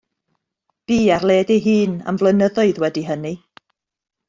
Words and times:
Bu 0.89 0.97
ar 1.17 1.23
led 1.31 1.49
ei 1.57 1.61
hun 1.67 1.93
am 2.13 2.19
flynyddoedd 2.23 2.81
wedi 2.87 3.03
hynny. 3.13 3.35